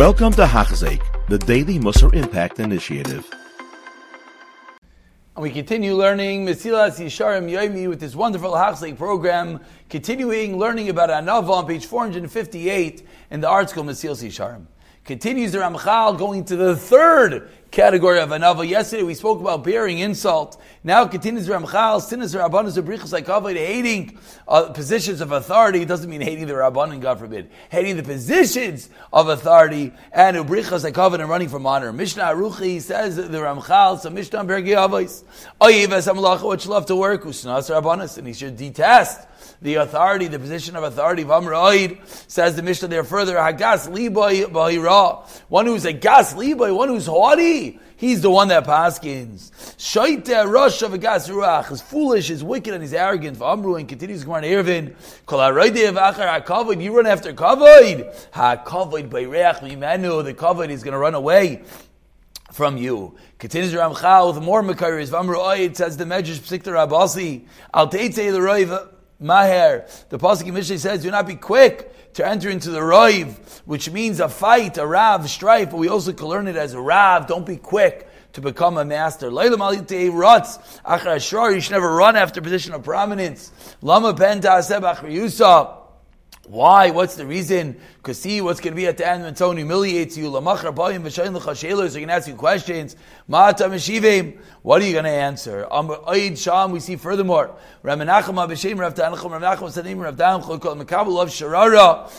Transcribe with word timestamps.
Welcome 0.00 0.32
to 0.32 0.46
Hachzik, 0.46 1.02
the 1.28 1.36
Daily 1.36 1.78
Musar 1.78 2.14
Impact 2.14 2.58
Initiative. 2.58 3.30
And 5.36 5.42
we 5.42 5.50
continue 5.50 5.94
learning 5.94 6.46
Mesilas 6.46 6.98
Yesharim 6.98 7.50
Yomi 7.50 7.86
with 7.86 8.00
this 8.00 8.16
wonderful 8.16 8.52
Hachzik 8.52 8.96
program, 8.96 9.60
continuing 9.90 10.58
learning 10.58 10.88
about 10.88 11.10
Anava 11.10 11.50
on 11.50 11.66
page 11.66 11.84
458 11.84 13.06
in 13.30 13.42
the 13.42 13.48
article 13.50 13.84
Mesilas 13.84 14.26
Yesharim. 14.26 14.64
Continues 15.04 15.52
the 15.52 15.58
Ramchal 15.58 16.16
going 16.16 16.46
to 16.46 16.56
the 16.56 16.74
third 16.74 17.50
category 17.70 18.20
of 18.20 18.30
anava. 18.30 18.68
Yesterday 18.68 19.02
we 19.02 19.14
spoke 19.14 19.40
about 19.40 19.62
bearing 19.62 19.98
insult. 19.98 20.60
Now 20.82 21.06
continues 21.06 21.48
Ramchal, 21.48 22.00
sinas 22.00 22.34
rabbanos 22.34 22.80
abrichas 22.80 23.12
like 23.12 23.26
hating 23.56 24.18
uh, 24.48 24.70
positions 24.70 25.20
of 25.20 25.32
authority. 25.32 25.82
It 25.82 25.88
doesn't 25.88 26.10
mean 26.10 26.20
hating 26.20 26.46
the 26.46 26.54
rabbanon, 26.54 27.00
God 27.00 27.18
forbid. 27.18 27.50
Hating 27.70 27.96
the 27.96 28.02
positions 28.02 28.90
of 29.12 29.28
authority 29.28 29.92
and 30.12 30.36
ubrichas 30.36 30.84
like 30.84 30.96
and 30.96 31.28
running 31.28 31.48
from 31.48 31.66
honor. 31.66 31.92
Mishnah 31.92 32.24
Aruchi 32.24 32.80
says 32.80 33.16
the 33.16 33.22
Ramchal, 33.28 34.00
so 34.00 34.10
Mishnah 34.10 34.44
Bergi 34.44 34.70
Avos. 34.70 35.22
Oyev 35.60 36.42
what 36.42 36.64
you 36.64 36.70
love 36.70 36.86
to 36.86 36.96
work, 36.96 37.22
usnas 37.22 37.70
rabbanos, 37.70 38.18
and 38.18 38.26
he 38.26 38.32
should 38.32 38.56
detest 38.56 39.28
the 39.62 39.76
authority, 39.76 40.26
the 40.26 40.38
position 40.38 40.76
of 40.76 40.84
authority. 40.84 41.22
of 41.22 41.28
Vamraid 41.28 41.98
says 42.28 42.56
the 42.56 42.62
Mishnah 42.62 42.88
there 42.88 43.04
further. 43.04 43.36
Hagas 43.36 43.88
liboy 43.88 44.44
bahira. 44.46 45.26
One 45.48 45.66
who's 45.66 45.84
a 45.84 45.92
gas 45.92 46.34
liboy, 46.34 46.74
one 46.74 46.88
who's 46.88 47.06
haughty. 47.06 47.78
He's 47.96 48.22
the 48.22 48.30
one 48.30 48.48
that 48.48 48.64
paskins. 48.64 49.50
Shaita 49.76 50.50
rush 50.50 50.80
of 50.80 50.94
a 50.94 50.98
gas 50.98 51.28
ruach 51.28 51.70
is 51.70 51.82
foolish, 51.82 52.30
is 52.30 52.42
wicked, 52.42 52.72
and 52.72 52.82
he's 52.82 52.94
arrogant. 52.94 53.36
Vamru 53.36 53.78
and 53.78 53.86
continues 53.86 54.24
Gemara 54.24 54.42
Eruvin. 54.42 54.94
Kol 55.26 55.40
haroide 55.40 55.92
v'achar 55.92 56.42
hakavod. 56.42 56.82
You 56.82 56.96
run 56.96 57.06
after. 57.06 57.34
Hakavod 57.34 59.10
by 59.10 59.22
reach 59.24 59.56
mimenu. 59.56 60.24
The 60.24 60.32
kavod 60.32 60.70
is 60.70 60.82
going 60.82 60.92
to 60.92 60.98
run 60.98 61.14
away 61.14 61.62
from 62.52 62.78
you. 62.78 63.16
Continues 63.38 63.74
Ramchal 63.74 64.34
with 64.34 64.42
more 64.42 64.62
Makaris. 64.62 65.10
Vamru 65.10 65.76
says 65.76 65.98
the 65.98 66.04
Medrash 66.04 66.38
Psikta 66.38 66.72
Rabasi. 66.72 67.46
Al 67.74 67.88
teitze 67.88 68.14
the 68.14 68.38
roiv. 68.38 68.88
Maher. 69.20 69.86
The 70.08 70.18
Pasuk 70.18 70.48
in 70.48 70.54
Mishnah 70.54 70.78
says, 70.78 71.02
do 71.02 71.10
not 71.10 71.26
be 71.26 71.36
quick 71.36 72.12
to 72.14 72.26
enter 72.26 72.48
into 72.50 72.70
the 72.70 72.80
Roiv, 72.80 73.34
which 73.64 73.90
means 73.90 74.18
a 74.18 74.28
fight, 74.28 74.78
a 74.78 74.86
Rav, 74.86 75.28
strife, 75.30 75.70
but 75.70 75.76
we 75.76 75.88
also 75.88 76.12
can 76.12 76.26
learn 76.26 76.48
it 76.48 76.56
as 76.56 76.72
a 76.74 76.80
Rav. 76.80 77.26
Don't 77.26 77.46
be 77.46 77.56
quick 77.56 78.08
to 78.32 78.40
become 78.40 78.78
a 78.78 78.84
master. 78.84 79.30
You 79.30 79.40
should 81.60 81.72
never 81.72 81.94
run 81.94 82.16
after 82.16 82.40
position 82.40 82.74
of 82.74 82.82
prominence. 82.82 83.52
Lama 83.82 84.14
why? 86.50 86.90
What's 86.90 87.14
the 87.14 87.24
reason? 87.24 87.80
Because 87.98 88.20
see 88.20 88.40
what's 88.40 88.58
going 88.58 88.72
to 88.72 88.76
be 88.76 88.88
at 88.88 88.96
the 88.96 89.08
end 89.08 89.22
when 89.22 89.36
someone 89.36 89.56
humiliates 89.56 90.16
you. 90.16 90.24
So 90.32 90.40
you 90.40 90.42
can 90.42 92.10
ask 92.10 92.26
you 92.26 92.34
questions. 92.34 92.96
Ma'ata 93.28 93.68
meshivim. 93.70 94.36
What 94.62 94.82
are 94.82 94.84
you 94.84 94.92
going 94.92 95.04
to 95.04 95.10
answer? 95.10 95.68
Aid 96.08 96.36
Sham, 96.36 96.72
we 96.72 96.80
see 96.80 96.96
furthermore. 96.96 97.54
Ramanacham 97.84 98.34
Abishim 98.34 98.80
Rav 98.80 98.94
Tanacham 98.94 99.30
Rav 99.30 99.42
Nacham 99.42 99.70
Sadim 99.70 100.02
Rav 100.02 100.16
Tanacham 100.16 100.60
called 100.60 100.78
Makabul 100.78 101.22
of 101.22 101.28
Sharara. 101.28 102.10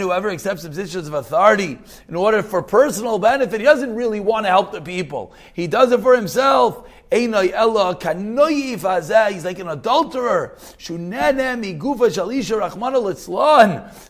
Whoever 0.00 0.28
accepts 0.28 0.66
positions 0.66 1.08
of 1.08 1.14
authority 1.14 1.78
in 2.08 2.14
order 2.14 2.42
for 2.42 2.62
personal 2.62 3.18
benefit, 3.18 3.58
he 3.58 3.64
doesn't 3.64 3.94
really 3.94 4.20
want 4.20 4.44
to 4.44 4.50
help 4.50 4.70
the 4.72 4.82
people. 4.82 5.32
He 5.54 5.66
does 5.66 5.92
it 5.92 6.00
for 6.02 6.14
himself. 6.14 6.86
He's 7.12 7.28
like 7.28 7.52
an 9.58 9.68
adulterer. 9.68 10.56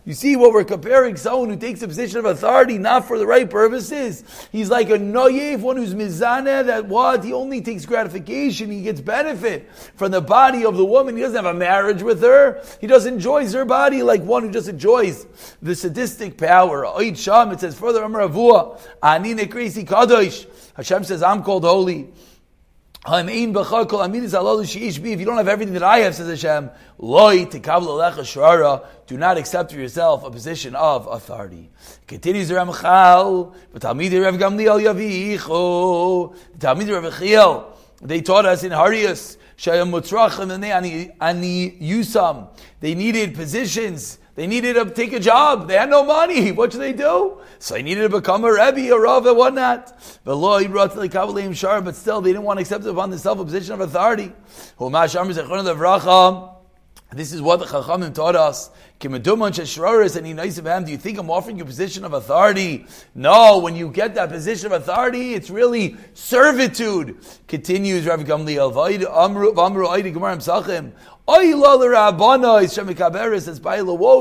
You 0.04 0.12
see 0.12 0.36
what 0.36 0.52
we're 0.52 0.64
comparing? 0.64 1.16
Someone 1.16 1.48
who 1.48 1.56
takes 1.56 1.80
a 1.80 1.88
position 1.88 2.18
of 2.18 2.26
authority 2.26 2.76
not 2.76 3.08
for 3.08 3.18
the 3.18 3.26
right 3.26 3.48
purposes. 3.48 4.22
He's 4.52 4.68
like 4.68 4.90
a 4.90 4.98
noyev, 4.98 5.60
one 5.60 5.78
who's 5.78 5.94
mizana, 5.94 6.66
that 6.66 6.88
what? 6.88 7.24
He 7.24 7.32
only 7.32 7.62
takes 7.62 7.86
gratification, 7.86 8.70
he 8.70 8.82
gets 8.82 9.00
benefit 9.00 9.72
from 9.96 10.10
the 10.10 10.20
body 10.20 10.66
of 10.66 10.76
the 10.76 10.84
woman. 10.84 11.16
He 11.16 11.22
doesn't 11.22 11.42
have 11.42 11.46
a 11.46 11.58
marriage 11.58 12.02
with 12.02 12.20
her. 12.20 12.62
He 12.82 12.86
doesn't 12.86 13.14
enjoy 13.14 13.50
her 13.50 13.64
body 13.64 14.02
like 14.02 14.22
one 14.22 14.42
who 14.42 14.50
just 14.50 14.68
enjoys 14.68 15.26
the 15.62 15.74
sadistic 15.74 16.36
power. 16.36 16.84
It 17.00 17.16
says 17.16 17.78
further, 17.78 18.02
Amar 18.02 18.28
Avua, 18.28 18.78
Anine 19.02 19.48
Kresi 19.48 19.86
Kadosh. 19.86 20.44
Hashem 20.74 21.04
says, 21.04 21.22
I'm 21.22 21.42
called 21.42 21.64
holy. 21.64 22.10
If 23.02 23.34
you 23.34 25.24
don't 25.24 25.38
have 25.38 25.48
everything 25.48 25.72
that 25.72 25.82
I 25.82 26.00
have, 26.00 26.14
says 26.14 26.28
Hashem, 26.28 26.70
do 29.06 29.16
not 29.16 29.38
accept 29.38 29.72
for 29.72 29.78
yourself 29.78 30.22
a 30.22 30.30
position 30.30 30.74
of 30.74 31.06
authority. 31.06 31.70
Continues 32.06 32.48
the 32.48 32.56
Ramchal, 32.56 33.54
but 33.72 33.80
Talmid 33.80 34.22
Rav 34.22 34.34
Gamliel 34.34 34.82
Yavicho, 34.82 36.36
Talmid 36.58 37.02
Rav 37.02 37.18
Chiel, 37.18 37.74
they 38.02 38.20
taught 38.20 38.44
us 38.44 38.64
in 38.64 38.72
Horayos, 38.72 39.38
Shayam 39.56 39.90
Mutrachim 39.90 40.52
and 40.52 40.62
Ani 41.22 41.70
Yusam. 41.80 42.48
They 42.80 42.94
needed 42.94 43.34
positions 43.34 44.18
they 44.40 44.46
needed 44.46 44.72
to 44.72 44.86
take 44.88 45.12
a 45.12 45.20
job. 45.20 45.68
They 45.68 45.74
had 45.74 45.90
no 45.90 46.02
money. 46.02 46.50
What 46.50 46.72
should 46.72 46.80
they 46.80 46.94
do? 46.94 47.42
So 47.58 47.74
they 47.74 47.82
needed 47.82 48.00
to 48.00 48.08
become 48.08 48.42
a 48.42 48.50
Rebbe, 48.50 48.90
a 48.90 48.98
Rav, 48.98 49.26
and 49.26 49.36
whatnot. 49.36 49.92
But 50.24 51.94
still, 51.94 52.22
they 52.22 52.30
didn't 52.32 52.44
want 52.44 52.56
to 52.56 52.62
accept 52.62 52.86
upon 52.86 53.10
themselves 53.10 53.42
a 53.42 53.44
position 53.44 53.74
of 53.74 53.82
authority. 53.82 54.32
This 57.12 57.32
is 57.32 57.42
what 57.42 57.58
the 57.58 57.66
Chachamim 57.66 58.14
taught 58.14 58.34
us. 58.34 58.70
And 59.02 59.24
do 59.24 60.92
you 60.92 60.98
think 60.98 61.18
I'm 61.18 61.30
offering 61.30 61.58
you 61.58 61.64
a 61.64 61.66
position 61.66 62.04
of 62.04 62.12
authority? 62.14 62.86
No, 63.14 63.58
when 63.58 63.76
you 63.76 63.90
get 63.90 64.14
that 64.14 64.30
position 64.30 64.72
of 64.72 64.72
authority, 64.72 65.34
it's 65.34 65.50
really 65.50 65.96
servitude. 66.14 67.18
Continues 67.46 68.06
Rav 68.06 68.20
Gamliel. 68.20 68.72
Woe 71.30 71.38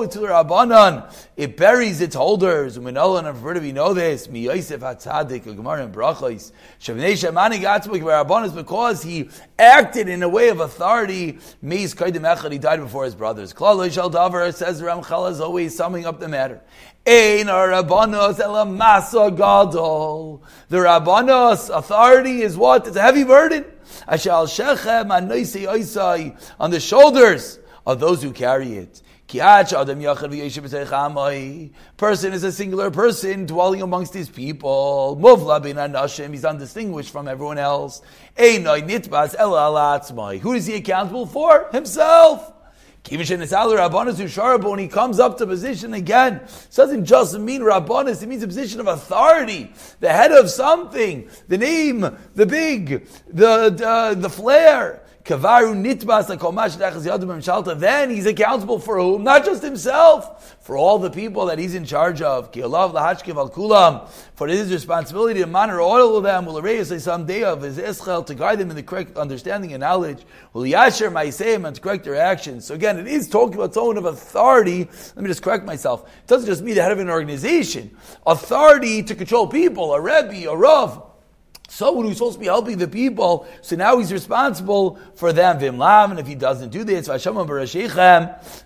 to 0.05 0.19
Rabbanan. 0.19 1.11
It 1.35 1.57
buries 1.57 2.01
its 2.01 2.13
holders. 2.13 2.77
And 2.77 2.85
we 2.85 2.91
know 2.91 3.93
this. 3.95 4.29
Mi 4.29 4.41
Yosef 4.41 4.81
Hatzadik 4.81 5.43
Gemara 5.43 5.85
and 5.85 5.95
Brachos. 5.95 6.51
Shavnei 6.79 7.13
Shemani 7.13 7.59
Gatzmuk 7.59 8.01
Rabbanan 8.01 8.53
because 8.53 9.01
he 9.01 9.27
acted 9.57 10.07
in 10.07 10.21
a 10.21 10.29
way 10.29 10.49
of 10.49 10.59
authority. 10.59 11.39
Meis 11.63 11.95
Kaidim 11.95 12.21
Echad 12.21 12.51
he 12.51 12.59
died 12.59 12.79
before 12.79 13.05
his 13.05 13.15
brothers. 13.15 13.53
Klal 13.53 13.91
Shal 13.91 14.11
Davar 14.11 14.53
says 14.53 14.79
is 14.79 15.41
always 15.41 15.75
summing 15.75 16.05
up 16.05 16.19
the 16.19 16.27
matter. 16.27 16.61
Ein 17.05 17.47
Rabbanos 17.47 18.39
ela 18.39 18.65
masa 18.65 19.35
gadol. 19.35 20.43
The 20.67 20.77
Rabbanos 20.77 21.75
authority 21.75 22.41
is 22.41 22.55
what? 22.57 22.87
It's 22.87 22.97
a 22.97 23.01
heavy 23.01 23.23
burden 23.23 23.65
on 24.07 24.17
the 26.71 26.79
shoulders 26.79 27.59
of 27.85 27.99
those 27.99 28.23
who 28.23 28.31
carry 28.31 28.77
it. 28.77 29.01
Person 31.97 32.33
is 32.33 32.43
a 32.43 32.51
singular 32.51 32.89
person 32.91 33.45
dwelling 33.45 33.81
amongst 33.83 34.13
his 34.13 34.27
people. 34.29 35.17
Muvla 35.21 35.61
bin 35.61 35.77
anashim, 35.77 36.31
he's 36.31 36.43
undistinguished 36.43 37.11
from 37.11 37.27
everyone 37.27 37.59
else. 37.59 38.01
Who 38.35 38.43
is 40.53 40.65
he 40.65 40.75
accountable 40.75 41.27
for? 41.27 41.69
Himself. 41.71 42.53
When 43.07 44.79
he 44.79 44.87
comes 44.87 45.19
up 45.19 45.37
to 45.37 45.47
position 45.47 45.93
again, 45.93 46.35
it 46.35 46.69
doesn't 46.75 47.05
just 47.05 47.37
mean 47.39 47.61
Rabbanis, 47.61 48.21
it 48.21 48.27
means 48.27 48.43
a 48.43 48.47
position 48.47 48.79
of 48.79 48.87
authority, 48.87 49.73
the 49.99 50.11
head 50.11 50.31
of 50.31 50.49
something, 50.49 51.29
the 51.47 51.57
name, 51.57 52.01
the 52.35 52.45
big, 52.45 53.07
the, 53.27 53.69
the, 53.69 54.15
the 54.17 54.29
flair. 54.29 55.01
Kavaru 55.23 55.75
nitbas 55.75 56.27
Then 57.79 58.09
he's 58.09 58.25
accountable 58.25 58.79
for 58.79 58.97
whom? 58.99 59.23
Not 59.23 59.45
just 59.45 59.61
himself, 59.61 60.57
for 60.61 60.77
all 60.77 60.97
the 60.97 61.09
people 61.09 61.45
that 61.47 61.59
he's 61.59 61.75
in 61.75 61.85
charge 61.85 62.21
of. 62.21 62.51
kulam. 62.51 64.07
For 64.35 64.47
it 64.47 64.53
is 64.53 64.59
his 64.61 64.71
responsibility 64.71 65.41
to 65.41 65.47
monitor 65.47 65.81
all 65.81 66.15
of 66.15 66.23
them. 66.23 66.45
Will 66.45 66.61
raise 66.61 67.03
some 67.03 67.25
day 67.25 67.43
of 67.43 67.61
his 67.61 67.77
eschel 67.77 68.25
to 68.27 68.33
guide 68.33 68.59
them 68.59 68.69
in 68.69 68.75
the 68.75 68.83
correct 68.83 69.17
understanding 69.17 69.73
and 69.73 69.81
knowledge. 69.81 70.23
Will 70.53 70.63
yasher 70.63 71.11
ma'isehim 71.11 71.65
and 71.65 71.75
to 71.75 71.81
correct 71.81 72.05
their 72.05 72.15
actions. 72.15 72.65
So 72.65 72.73
again, 72.73 72.97
it 72.97 73.07
is 73.07 73.27
talking 73.27 73.55
about 73.55 73.73
someone 73.73 73.97
of 73.97 74.05
authority. 74.05 74.87
Let 75.15 75.17
me 75.17 75.27
just 75.27 75.43
correct 75.43 75.65
myself. 75.65 76.09
It 76.09 76.27
doesn't 76.27 76.47
just 76.47 76.61
mean 76.61 76.75
the 76.75 76.81
head 76.81 76.93
of 76.93 76.99
an 76.99 77.09
organization. 77.09 77.95
Authority 78.25 79.03
to 79.03 79.15
control 79.15 79.47
people, 79.47 79.93
a 79.93 79.99
rebbe, 79.99 80.49
a 80.49 80.55
rav 80.55 81.08
someone 81.69 82.05
who's 82.05 82.17
supposed 82.17 82.33
to 82.33 82.39
be 82.39 82.47
helping 82.47 82.77
the 82.77 82.87
people, 82.87 83.47
so 83.61 83.75
now 83.75 83.97
he's 83.97 84.11
responsible 84.11 84.99
for 85.15 85.31
them. 85.31 85.59
Vimlam, 85.59 86.11
and 86.11 86.19
if 86.19 86.27
he 86.27 86.35
doesn't 86.35 86.69
do 86.69 86.83
this, 86.83 87.07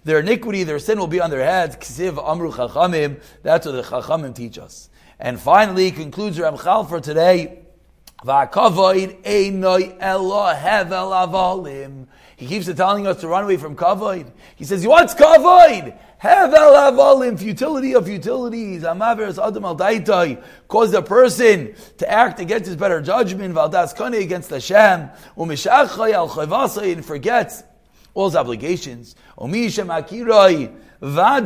their 0.03 0.19
iniquity, 0.19 0.63
their 0.63 0.79
sin 0.79 0.99
will 0.99 1.07
be 1.07 1.21
on 1.21 1.29
their 1.29 1.43
heads. 1.43 1.75
Ksiv 1.75 2.17
amru 2.27 2.51
chachamim. 2.51 3.21
That's 3.43 3.65
what 3.65 3.73
the 3.73 3.83
chachamim 3.83 4.33
teach 4.33 4.57
us. 4.57 4.89
And 5.19 5.39
finally, 5.39 5.91
concludes 5.91 6.37
Ramchal 6.37 6.89
for 6.89 6.99
today. 6.99 7.59
He 12.37 12.47
keeps 12.47 12.73
telling 12.73 13.05
us 13.05 13.19
to 13.19 13.27
run 13.27 13.43
away 13.43 13.57
from 13.57 13.75
kavod. 13.75 14.31
He 14.55 14.63
says, 14.63 14.87
"What's 14.87 15.13
kavod? 15.13 15.97
Hevel 16.23 16.73
havalim, 16.73 17.37
futility 17.37 17.93
of 17.93 18.05
futilities. 18.05 18.83
Amaveres 18.83 19.45
adam 19.45 19.65
al 19.65 19.75
daitai 19.75 20.41
caused 20.69 20.93
a 20.93 21.01
person 21.01 21.75
to 21.97 22.09
act 22.09 22.39
against 22.39 22.67
his 22.67 22.77
better 22.77 23.01
judgment. 23.01 23.53
Valdas 23.53 23.93
kane 23.93 24.13
against 24.13 24.49
Hashem. 24.49 25.09
Umishachai 25.37 26.13
al 26.13 26.29
chayvasai 26.29 26.93
and 26.93 27.05
forgets 27.05 27.63
all 28.13 28.29
his 28.29 28.37
obligations. 28.37 29.15
Omishem 29.37 29.87
akirai. 29.87 30.73
One 31.03 31.45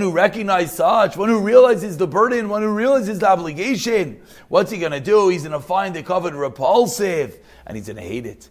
who 0.00 0.10
recognizes 0.10 0.72
such, 0.74 1.18
one 1.18 1.28
who 1.28 1.40
realizes 1.40 1.98
the 1.98 2.06
burden, 2.06 2.48
one 2.48 2.62
who 2.62 2.72
realizes 2.72 3.18
the 3.18 3.28
obligation. 3.28 4.22
What's 4.48 4.70
he 4.70 4.78
going 4.78 4.92
to 4.92 5.00
do? 5.00 5.28
He's 5.28 5.42
going 5.42 5.52
to 5.52 5.60
find 5.60 5.94
the 5.94 6.02
kavod 6.02 6.32
repulsive 6.32 7.40
and 7.66 7.76
he's 7.76 7.88
going 7.88 7.96
to 7.96 8.02
hate 8.02 8.24
it. 8.24 8.48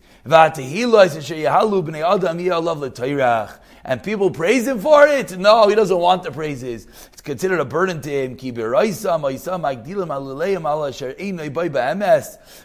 And 3.83 4.03
people 4.03 4.29
praise 4.29 4.67
him 4.67 4.79
for 4.81 5.07
it? 5.07 5.35
No, 5.39 5.67
he 5.67 5.73
doesn't 5.73 5.97
want 5.97 6.21
the 6.21 6.31
praises. 6.31 6.85
It's 7.11 7.21
considered 7.21 7.59
a 7.59 7.65
burden 7.65 8.01
to 8.01 8.09
him. 8.11 8.37
For 8.37 8.71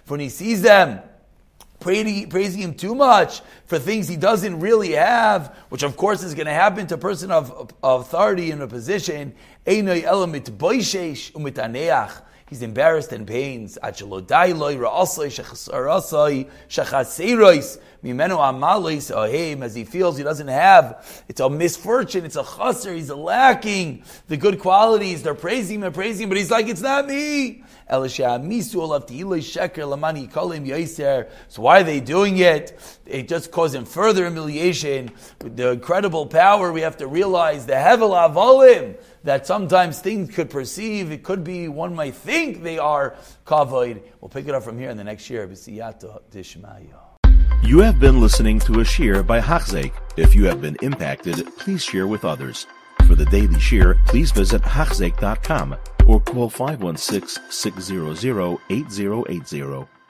when 0.07 0.21
he 0.21 0.29
sees 0.29 0.61
them, 0.61 1.01
praising 1.83 2.61
him 2.61 2.75
too 2.75 2.95
much 2.95 3.43
for 3.67 3.79
things 3.79 4.09
he 4.09 4.17
doesn't 4.17 4.61
really 4.61 4.93
have, 4.93 5.55
which 5.69 5.83
of 5.83 5.97
course 5.97 6.23
is 6.23 6.35
going 6.35 6.47
to 6.47 6.53
happen 6.53 6.87
to 6.87 6.95
a 6.95 6.99
person 6.99 7.31
of, 7.31 7.73
of 7.83 8.01
authority 8.03 8.51
in 8.51 8.63
a 8.63 8.67
position. 8.67 9.35
He's 12.53 12.61
embarrassed 12.61 13.13
and 13.13 13.27
pains. 13.27 13.79
Oh, 13.83 13.89
as 13.89 14.15
he 19.75 19.85
feels 19.85 20.19
he 20.19 20.23
doesn't 20.23 20.49
have, 20.49 21.25
it's 21.29 21.41
a 21.41 21.49
misfortune, 21.49 22.27
it's 22.27 22.37
a 22.37 22.45
chaser, 22.45 22.93
he's 22.93 23.09
lacking 23.09 24.05
the 24.29 24.37
good 24.37 24.59
qualities. 24.59 25.23
They're 25.23 25.33
praising 25.33 25.77
him 25.77 25.85
and 25.85 25.95
praising 25.95 26.25
him, 26.25 26.29
but 26.29 26.37
he's 26.37 26.51
like, 26.51 26.69
it's 26.69 26.83
not 26.83 27.07
me. 27.07 27.65
So 27.89 28.03
why 31.57 31.81
are 31.81 31.85
they 31.85 32.01
doing 32.01 32.37
it? 32.37 32.99
It 33.07 33.29
just 33.29 33.51
causing 33.51 33.87
further 33.87 34.27
humiliation. 34.27 35.11
With 35.43 35.57
the 35.57 35.71
incredible 35.71 36.27
power, 36.27 36.71
we 36.71 36.83
have 36.83 36.99
to 36.99 37.07
realize 37.07 37.65
the 37.65 37.73
hevel 37.73 38.11
avolim 38.11 38.97
that 39.25 39.47
sometimes 39.47 40.01
things 40.01 40.35
could 40.35 40.51
perceive. 40.51 41.13
It 41.13 41.23
could 41.23 41.45
be 41.45 41.69
one 41.69 41.95
might 41.95 42.15
think 42.15 42.63
they 42.63 42.79
are 42.79 43.17
kavod. 43.47 44.03
We'll 44.21 44.29
pick 44.29 44.49
it 44.49 44.55
up 44.55 44.63
from 44.63 44.79
here 44.79 44.91
in 44.91 44.97
the 44.97 45.05
next 45.05 45.29
year. 45.31 45.49
You 47.63 47.79
have 47.79 48.01
been 48.01 48.21
listening 48.21 48.59
to 48.61 48.73
a 48.81 48.85
shiur 48.85 49.27
by 49.27 49.41
Hachzeik. 49.41 49.93
If 50.17 50.35
you 50.35 50.45
have 50.47 50.61
been 50.61 50.77
impacted, 50.83 51.47
please 51.57 51.83
share 51.83 52.07
with 52.07 52.25
others. 52.25 52.67
For 53.07 53.15
the 53.15 53.25
daily 53.27 53.57
shiur, 53.57 54.05
please 54.07 54.31
visit 54.33 54.63
Hachzeik.com 54.63 55.77
or 56.07 56.21
call 56.21 56.49
516 56.51 57.51
600 57.51 58.59
8080. 58.71 60.02